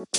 [0.00, 0.16] Assalamualaikum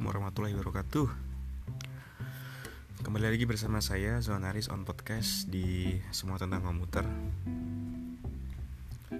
[0.00, 1.12] warahmatullahi wabarakatuh.
[3.04, 7.04] Kembali lagi bersama saya Zonaris on Podcast di Semua Tentang Komputer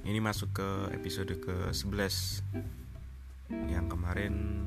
[0.09, 2.41] Ini masuk ke episode ke-11
[3.69, 4.64] Yang kemarin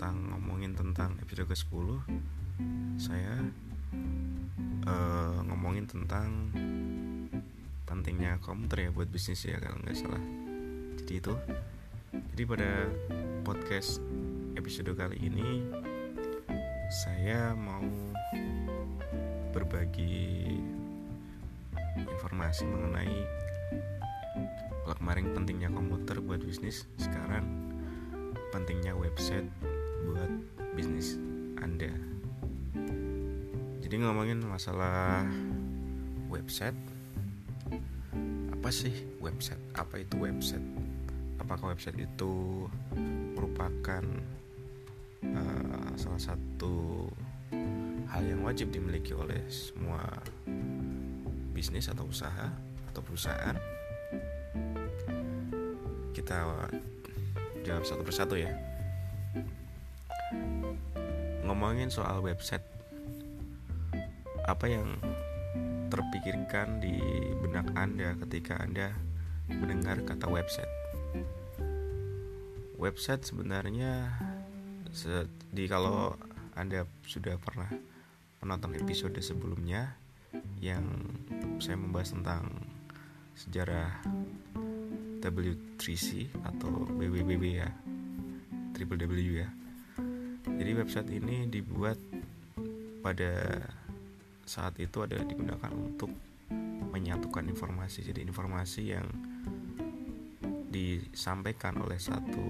[0.00, 2.00] tentang ngomongin tentang episode ke-10
[2.96, 3.36] Saya
[4.88, 6.48] uh, ngomongin tentang
[7.84, 10.24] pentingnya komputer ya buat bisnis ya kalau nggak salah.
[10.96, 11.36] Jadi itu.
[12.16, 12.88] Jadi pada
[13.44, 14.00] podcast
[14.56, 15.68] episode kali ini
[17.04, 17.84] saya mau
[19.52, 20.48] berbagi
[22.08, 23.20] informasi mengenai
[24.88, 27.44] kalau kemarin pentingnya komputer buat bisnis sekarang
[28.48, 29.44] pentingnya website
[30.06, 30.30] buat
[30.76, 31.16] bisnis
[31.60, 31.90] Anda.
[33.80, 35.26] Jadi ngomongin masalah
[36.30, 36.78] website
[38.60, 38.92] apa sih
[39.24, 39.56] website?
[39.72, 40.60] Apa itu website?
[41.40, 42.68] Apakah website itu
[43.32, 44.04] merupakan
[45.24, 47.08] uh, salah satu
[48.12, 50.04] hal yang wajib dimiliki oleh semua
[51.56, 52.52] bisnis atau usaha
[52.92, 53.56] atau perusahaan?
[56.12, 56.44] Kita
[57.64, 58.52] jawab satu persatu ya
[61.60, 62.64] ngomongin soal website.
[64.48, 64.96] Apa yang
[65.92, 66.96] terpikirkan di
[67.36, 68.96] benak Anda ketika Anda
[69.44, 70.72] mendengar kata website?
[72.80, 74.08] Website sebenarnya
[75.52, 76.16] di kalau
[76.56, 77.68] anda sudah pernah
[78.40, 80.00] menonton episode sebelumnya
[80.64, 80.88] yang
[81.60, 82.56] saya membahas tentang
[83.36, 84.00] sejarah
[85.20, 87.68] W3C atau WWW ya
[88.72, 89.59] triple W ya
[90.56, 92.00] jadi website ini dibuat
[93.00, 93.62] pada
[94.44, 96.10] saat itu ada digunakan untuk
[96.90, 98.02] menyatukan informasi.
[98.02, 99.06] Jadi informasi yang
[100.70, 102.46] disampaikan oleh satu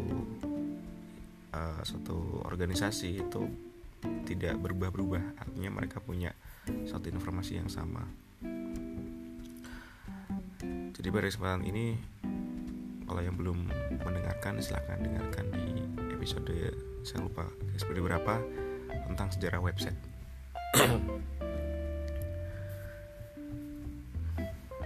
[1.52, 3.42] uh, satu organisasi itu
[4.24, 5.36] tidak berubah-berubah.
[5.41, 6.32] Artinya mereka punya
[6.88, 8.04] satu informasi yang sama.
[11.00, 11.97] Jadi pada kesempatan ini
[13.08, 13.69] kalau yang belum
[14.04, 15.64] mendengarkan silahkan dengarkan di
[16.20, 16.53] episode
[17.00, 18.44] saya lupa episode berapa
[19.08, 19.97] tentang sejarah website.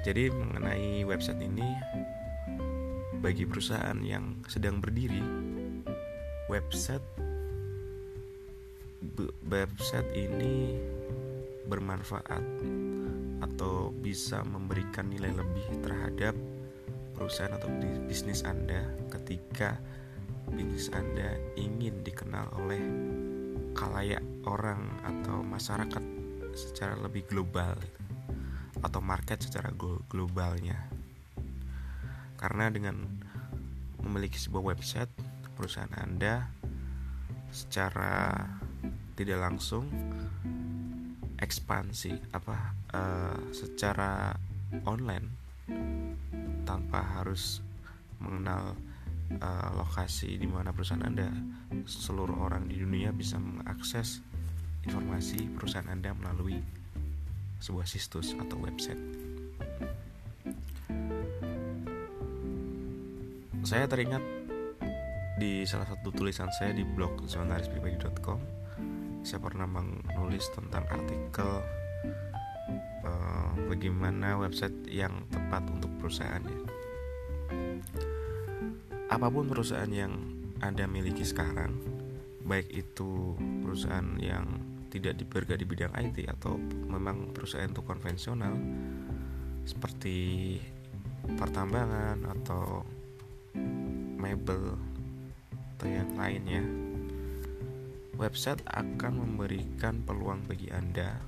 [0.06, 1.66] Jadi mengenai website ini
[3.18, 5.18] bagi perusahaan yang sedang berdiri
[6.46, 7.02] website
[9.50, 10.78] website ini
[11.66, 12.46] bermanfaat
[13.42, 16.38] atau bisa memberikan nilai lebih terhadap
[17.18, 17.66] perusahaan atau
[18.06, 19.82] bisnis Anda ketika
[20.54, 22.82] bisnis Anda ingin dikenal oleh
[23.74, 26.02] kalayak orang atau masyarakat
[26.54, 27.74] secara lebih global
[28.78, 29.74] atau market secara
[30.06, 30.78] globalnya?
[32.38, 33.02] Karena dengan
[33.98, 35.10] memiliki sebuah website
[35.58, 36.46] perusahaan Anda
[37.50, 38.46] secara
[39.18, 39.90] tidak langsung
[41.38, 42.56] ekspansi apa
[42.94, 44.34] uh, secara
[44.86, 45.26] online
[46.62, 47.62] tanpa harus
[48.18, 48.78] mengenal
[49.38, 51.28] uh, lokasi di mana perusahaan Anda
[51.84, 54.20] seluruh orang di dunia bisa mengakses
[54.84, 56.60] informasi perusahaan Anda melalui
[57.60, 59.24] sebuah situs atau website.
[63.64, 64.20] saya teringat
[65.40, 68.36] di salah satu tulisan saya di blog zonarispribadi.com
[69.24, 71.64] saya pernah menulis tentang artikel
[73.08, 76.60] uh, bagaimana website yang tepat untuk perusahaannya
[79.14, 80.10] apa pun perusahaan yang
[80.58, 81.78] anda miliki sekarang
[82.42, 84.44] baik itu perusahaan yang
[84.90, 86.58] tidak diberga di bidang IT atau
[86.90, 88.58] memang perusahaan itu konvensional
[89.62, 90.58] seperti
[91.38, 92.82] pertambangan atau
[94.18, 94.74] mebel
[95.78, 96.62] atau yang lainnya
[98.18, 101.18] website akan memberikan peluang bagi Anda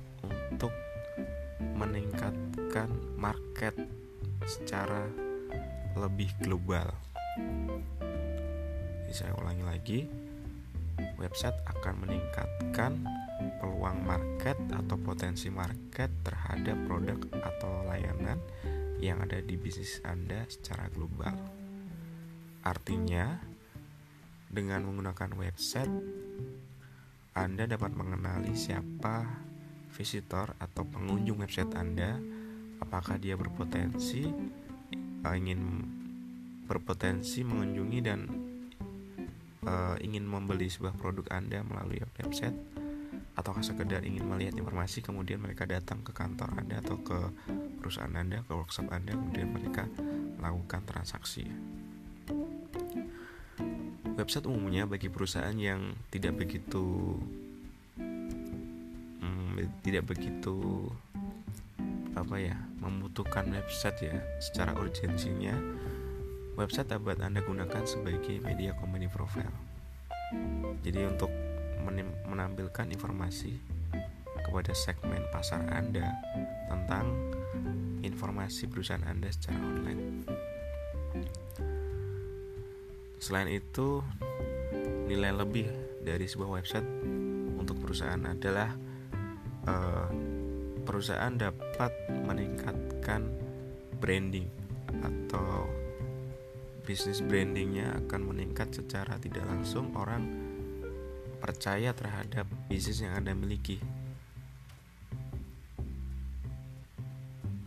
[0.51, 0.71] untuk
[1.59, 3.75] meningkatkan market
[4.47, 5.07] secara
[5.97, 6.87] lebih global.
[9.07, 9.99] Jadi saya ulangi lagi,
[11.15, 13.07] website akan meningkatkan
[13.63, 18.35] peluang market atau potensi market terhadap produk atau layanan
[18.99, 21.39] yang ada di bisnis Anda secara global.
[22.67, 23.39] Artinya,
[24.51, 25.95] dengan menggunakan website,
[27.31, 29.23] Anda dapat mengenali siapa
[29.95, 32.19] visitor atau pengunjung website Anda,
[32.83, 34.27] apakah dia berpotensi
[35.23, 35.95] uh, ingin
[36.67, 38.19] berpotensi mengunjungi dan
[39.67, 42.55] uh, ingin membeli sebuah produk Anda melalui website,
[43.37, 47.19] atau sekedar ingin melihat informasi kemudian mereka datang ke kantor Anda atau ke
[47.77, 49.85] perusahaan Anda, ke workshop Anda kemudian mereka
[50.41, 51.45] melakukan transaksi.
[54.17, 57.13] Website umumnya bagi perusahaan yang tidak begitu
[59.21, 60.89] hmm, tidak begitu
[62.17, 65.53] apa ya membutuhkan website ya secara urgensinya
[66.57, 69.53] website dapat anda gunakan sebagai media company profile.
[70.81, 71.29] Jadi untuk
[72.27, 73.55] menampilkan informasi
[74.43, 76.17] kepada segmen pasar anda
[76.67, 77.13] tentang
[78.01, 80.01] informasi perusahaan anda secara online.
[83.21, 84.01] Selain itu
[85.07, 85.69] nilai lebih
[86.03, 86.87] dari sebuah website
[87.55, 88.71] untuk perusahaan adalah
[89.67, 90.09] uh,
[90.83, 93.27] perusahaan dapat meningkatkan
[93.99, 94.47] branding
[95.03, 95.67] atau
[96.87, 100.23] bisnis brandingnya akan meningkat secara tidak langsung orang
[101.43, 103.83] percaya terhadap bisnis yang anda miliki.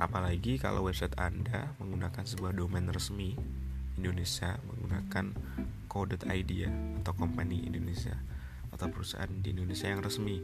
[0.01, 3.37] Apalagi kalau website anda menggunakan sebuah domain resmi
[4.01, 5.37] Indonesia menggunakan
[5.85, 6.73] co.id ya
[7.05, 8.17] atau company Indonesia
[8.73, 10.41] atau perusahaan di Indonesia yang resmi.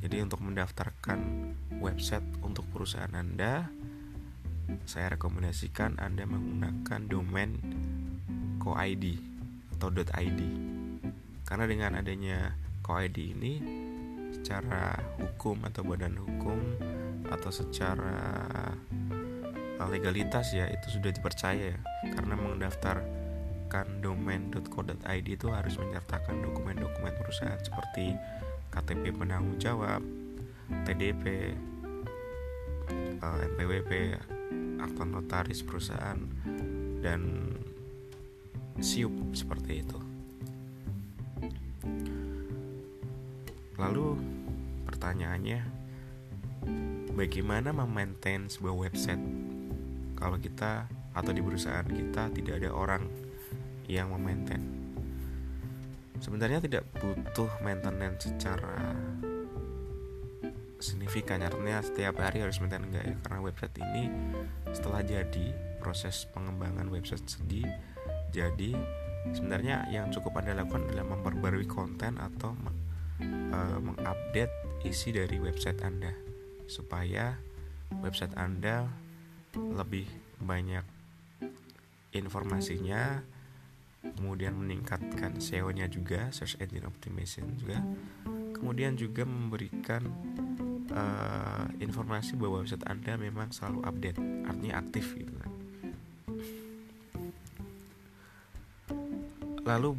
[0.00, 1.20] Jadi untuk mendaftarkan
[1.84, 3.68] website untuk perusahaan Anda,
[4.82, 7.58] saya rekomendasikan Anda menggunakan domain
[8.58, 9.04] co.id
[9.78, 10.40] atau .id.
[11.44, 13.52] Karena dengan adanya co.id ini
[14.34, 16.58] secara hukum atau badan hukum
[17.30, 18.20] atau secara
[19.84, 21.78] legalitas ya itu sudah dipercaya ya.
[22.16, 28.16] karena mendaftarkan domain.co.id itu harus menyertakan dokumen-dokumen perusahaan seperti
[28.72, 30.02] KTP penanggung jawab,
[30.82, 31.54] TDP,
[33.22, 34.18] eh, NPWP,
[34.80, 36.18] akta notaris perusahaan,
[37.04, 37.52] dan
[38.80, 39.98] siup seperti itu.
[43.78, 44.18] Lalu
[44.86, 45.60] pertanyaannya,
[47.14, 49.22] bagaimana memaintain sebuah website
[50.14, 53.06] kalau kita atau di perusahaan kita tidak ada orang
[53.86, 54.84] yang memaintain?
[56.24, 58.96] sebenarnya tidak butuh maintenance secara
[60.84, 61.40] signifikan.
[61.40, 64.04] Artinya setiap hari harus maintenance enggak ya karena website ini
[64.76, 65.46] setelah jadi
[65.80, 67.72] proses pengembangan website sendiri
[68.34, 68.74] jadi
[69.30, 72.50] sebenarnya yang cukup anda lakukan adalah memperbarui konten atau
[73.22, 76.10] uh, mengupdate isi dari website anda.
[76.66, 77.38] Supaya
[78.02, 78.90] website anda
[79.54, 80.10] lebih
[80.42, 80.82] banyak
[82.10, 83.22] informasinya
[84.18, 87.80] kemudian meningkatkan SEO-nya juga search engine optimization juga
[88.52, 90.04] kemudian juga memberikan
[90.94, 95.50] uh, informasi bahwa website anda memang selalu update artinya aktif gitu kan.
[99.64, 99.96] Lalu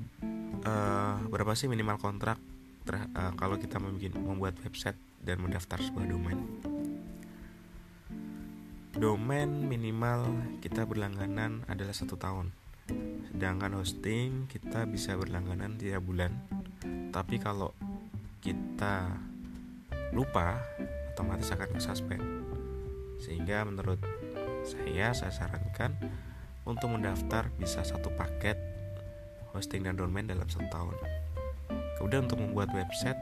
[0.64, 2.40] uh, berapa sih minimal kontrak
[2.90, 6.40] uh, kalau kita membuat, membuat website dan mendaftar sebuah domain?
[8.96, 12.56] Domain minimal kita berlangganan adalah satu tahun.
[13.34, 16.32] Sedangkan hosting kita bisa berlangganan tiap bulan.
[17.12, 17.76] Tapi kalau
[18.40, 19.20] kita
[20.12, 20.62] lupa
[21.14, 22.24] otomatis akan ke suspend
[23.18, 23.98] sehingga menurut
[24.66, 25.96] saya saya sarankan
[26.66, 28.58] untuk mendaftar bisa satu paket
[29.54, 30.98] hosting dan domain dalam satu tahun.
[31.96, 33.18] Kemudian untuk membuat website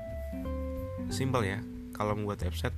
[1.14, 1.62] simple ya.
[1.94, 2.74] Kalau membuat website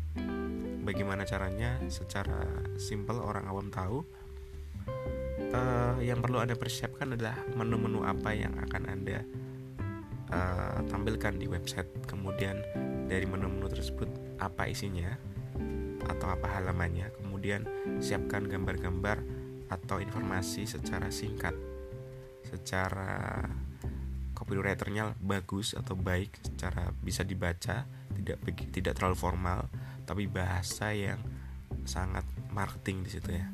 [0.83, 1.79] bagaimana caranya?
[1.88, 4.03] Secara simple orang awam tahu.
[5.55, 9.24] Uh, yang perlu anda persiapkan adalah menu-menu apa yang akan anda
[10.33, 11.88] uh, tampilkan di website.
[12.03, 12.59] Kemudian
[13.05, 14.09] dari menu-menu tersebut
[14.41, 15.13] apa isinya
[16.05, 17.13] atau apa halamannya.
[17.21, 17.65] Kemudian
[18.01, 19.21] siapkan gambar-gambar
[19.69, 21.57] atau informasi secara singkat
[22.45, 23.41] secara
[24.38, 28.38] copywriternya bagus atau baik secara bisa dibaca tidak
[28.69, 29.65] tidak terlalu formal
[30.05, 31.17] tapi bahasa yang
[31.89, 33.45] sangat marketing di situ ya.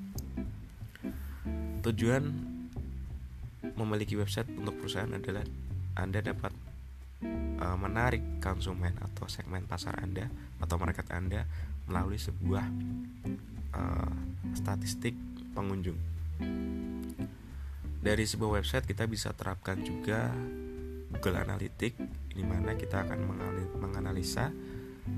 [1.81, 2.23] Tujuan
[3.73, 5.47] memiliki website untuk perusahaan adalah
[5.95, 6.53] Anda dapat
[7.61, 10.27] uh, menarik konsumen atau segmen pasar Anda
[10.57, 11.45] atau market Anda
[11.85, 12.65] melalui sebuah
[13.77, 14.13] uh,
[14.57, 15.13] statistik
[15.53, 15.97] pengunjung.
[18.01, 20.33] Dari sebuah website kita bisa terapkan juga
[21.13, 22.01] Google Analytics
[22.33, 23.19] di mana kita akan
[23.77, 24.49] menganalisa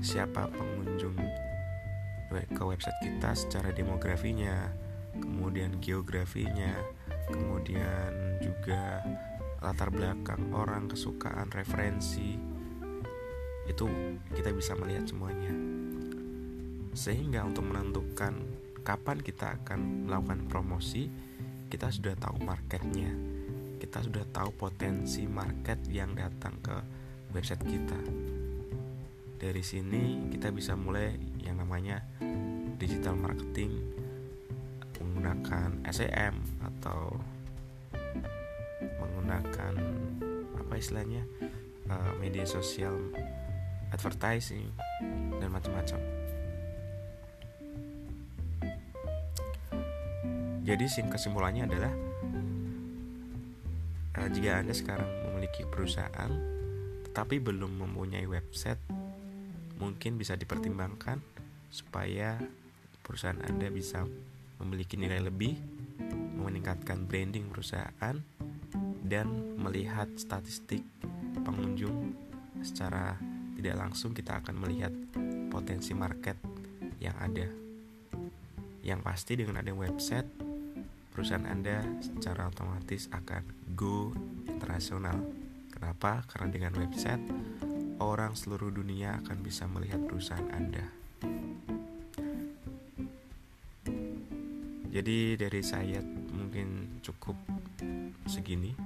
[0.04, 1.16] siapa pengunjung
[2.34, 4.68] ke website kita secara demografinya,
[5.14, 6.74] kemudian geografinya,
[7.30, 9.06] kemudian juga
[9.64, 12.36] latar belakang orang, kesukaan, referensi.
[13.64, 13.88] Itu
[14.36, 15.56] kita bisa melihat semuanya.
[16.92, 18.36] Sehingga untuk menentukan
[18.84, 21.08] kapan kita akan melakukan promosi,
[21.72, 23.08] kita sudah tahu marketnya.
[23.80, 26.76] Kita sudah tahu potensi market yang datang ke
[27.32, 28.00] website kita.
[29.34, 32.00] dari sini kita bisa mulai yang namanya
[32.80, 33.76] digital marketing
[35.14, 37.16] menggunakan SEM atau
[39.00, 39.74] menggunakan
[40.58, 41.22] apa istilahnya
[41.88, 42.96] uh, media sosial
[43.92, 44.72] advertising
[45.38, 46.00] dan macam-macam.
[50.64, 51.92] Jadi kesimpulannya adalah
[54.18, 56.32] uh, jika anda sekarang memiliki perusahaan
[57.10, 58.80] tetapi belum mempunyai website
[59.78, 61.22] mungkin bisa dipertimbangkan
[61.70, 62.40] supaya
[63.06, 64.02] perusahaan anda bisa
[64.58, 65.54] memiliki nilai lebih
[66.40, 68.16] meningkatkan branding perusahaan
[69.04, 69.28] dan
[69.60, 70.80] melihat statistik
[71.44, 72.16] pengunjung
[72.64, 73.20] secara
[73.60, 74.92] tidak langsung kita akan melihat
[75.52, 76.40] potensi market
[76.98, 77.44] yang ada.
[78.80, 80.28] Yang pasti dengan ada website,
[81.12, 83.44] perusahaan Anda secara otomatis akan
[83.76, 84.12] go
[84.48, 85.20] internasional.
[85.72, 86.24] Kenapa?
[86.28, 87.20] Karena dengan website,
[88.00, 90.84] orang seluruh dunia akan bisa melihat perusahaan Anda.
[94.94, 95.98] Jadi dari saya
[96.30, 97.34] mungkin cukup
[98.30, 98.83] segini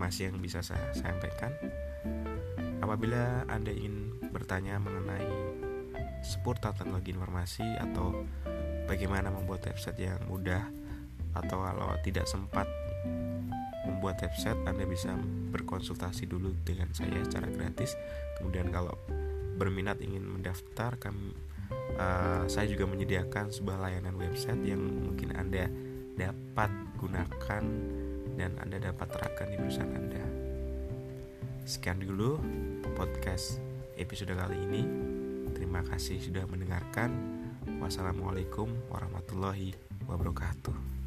[0.00, 1.52] informasi yang bisa saya sampaikan.
[2.80, 5.28] Apabila Anda ingin bertanya mengenai
[6.24, 8.24] seputar teknologi informasi atau
[8.88, 10.64] bagaimana membuat website yang mudah
[11.36, 12.64] atau kalau tidak sempat
[13.84, 15.12] membuat website Anda bisa
[15.52, 17.92] berkonsultasi dulu dengan saya secara gratis.
[18.40, 18.96] Kemudian kalau
[19.60, 21.36] berminat ingin mendaftar kami
[22.00, 25.68] uh, saya juga menyediakan sebuah layanan website yang mungkin Anda
[26.16, 27.64] dapat gunakan
[28.40, 30.24] dan Anda dapat terapkan di perusahaan Anda.
[31.68, 32.40] Sekian dulu
[32.96, 33.60] podcast
[34.00, 34.82] episode kali ini.
[35.52, 37.12] Terima kasih sudah mendengarkan.
[37.84, 39.76] Wassalamualaikum warahmatullahi
[40.08, 40.99] wabarakatuh.